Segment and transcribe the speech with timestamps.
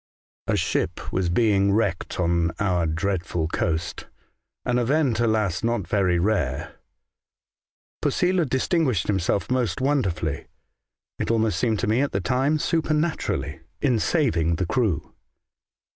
[0.27, 4.07] *' A ship was being wrecked on our dreadful coast—
[4.65, 6.77] an event, alas, not very rare.
[8.03, 10.47] Posela dis tinguished himself most wonderfully—
[11.19, 15.13] it almost seemed to me at the time supernaturally— in saving the crew.